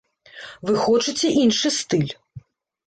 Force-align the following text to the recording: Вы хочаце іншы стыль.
Вы 0.69 0.73
хочаце 0.85 1.27
іншы 1.43 1.75
стыль. 1.81 2.13